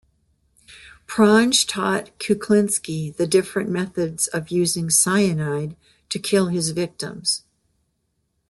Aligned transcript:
Pronge 1.05 1.67
taught 1.67 2.17
Kuklinski 2.17 3.15
the 3.15 3.27
different 3.27 3.69
methods 3.69 4.25
of 4.29 4.49
using 4.49 4.89
cyanide 4.89 5.75
to 6.09 6.17
kill 6.17 6.47
his 6.47 6.71
victims. 6.71 7.43